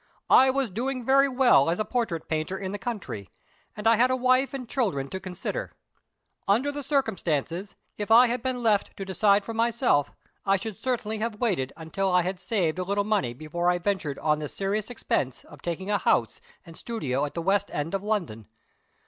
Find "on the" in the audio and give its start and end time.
14.17-14.49